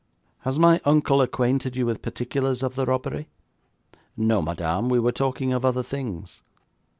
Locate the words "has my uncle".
0.39-1.21